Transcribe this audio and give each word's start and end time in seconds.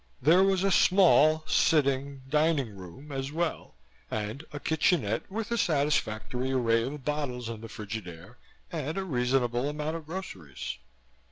There 0.19 0.41
was 0.41 0.63
a 0.63 0.71
small 0.71 1.43
sitting 1.45 2.23
dining 2.27 2.75
room 2.75 3.11
as 3.11 3.31
well, 3.31 3.75
and 4.09 4.43
a 4.51 4.59
kitchenette 4.59 5.29
with 5.29 5.51
a 5.51 5.59
satisfactory 5.59 6.51
array 6.51 6.81
of 6.81 7.05
bottles 7.05 7.49
in 7.49 7.61
the 7.61 7.69
Frigidaire 7.69 8.39
and 8.71 8.97
a 8.97 9.03
reasonable 9.05 9.69
amount 9.69 9.95
of 9.95 10.07
groceries. 10.07 10.79